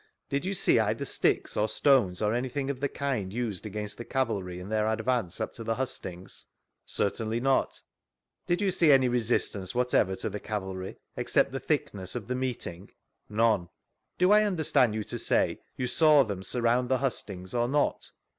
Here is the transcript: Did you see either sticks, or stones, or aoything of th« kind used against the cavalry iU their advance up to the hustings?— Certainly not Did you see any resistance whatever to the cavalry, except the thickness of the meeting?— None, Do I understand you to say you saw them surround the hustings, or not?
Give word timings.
Did 0.29 0.45
you 0.47 0.55
see 0.55 0.79
either 0.79 1.05
sticks, 1.05 1.55
or 1.55 1.69
stones, 1.69 2.23
or 2.23 2.31
aoything 2.33 2.71
of 2.71 2.79
th« 2.79 2.91
kind 2.91 3.31
used 3.31 3.67
against 3.67 3.99
the 3.99 4.03
cavalry 4.03 4.57
iU 4.57 4.67
their 4.67 4.87
advance 4.91 5.39
up 5.39 5.53
to 5.53 5.63
the 5.63 5.75
hustings?— 5.75 6.47
Certainly 6.87 7.39
not 7.41 7.81
Did 8.47 8.61
you 8.61 8.71
see 8.71 8.91
any 8.91 9.07
resistance 9.07 9.75
whatever 9.75 10.15
to 10.15 10.27
the 10.31 10.39
cavalry, 10.39 10.97
except 11.15 11.51
the 11.51 11.59
thickness 11.59 12.15
of 12.15 12.27
the 12.27 12.33
meeting?— 12.33 12.89
None, 13.43 13.69
Do 14.17 14.31
I 14.31 14.43
understand 14.43 14.95
you 14.95 15.03
to 15.03 15.19
say 15.19 15.59
you 15.77 15.85
saw 15.85 16.23
them 16.23 16.41
surround 16.41 16.89
the 16.89 16.97
hustings, 16.97 17.53
or 17.53 17.67
not? 17.67 18.09